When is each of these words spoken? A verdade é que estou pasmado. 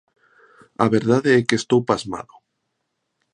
A 0.85 0.87
verdade 0.95 1.29
é 1.37 1.41
que 1.47 1.55
estou 1.61 1.79
pasmado. 1.91 2.33